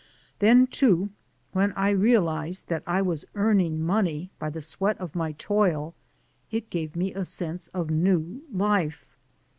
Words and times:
Then 0.39 0.65
too, 0.65 1.11
when 1.51 1.73
I 1.73 1.91
real 1.91 2.27
ized 2.27 2.69
that 2.69 2.81
I 2.87 3.03
was 3.03 3.23
earning 3.35 3.79
money 3.83 4.31
by 4.39 4.49
the 4.49 4.59
sweat 4.59 4.97
of 4.97 5.13
my 5.13 5.33
toil, 5.33 5.93
it 6.49 6.71
gave 6.71 6.95
me 6.95 7.13
a 7.13 7.23
sense 7.23 7.67
of 7.67 7.91
new 7.91 8.41
life. 8.51 9.11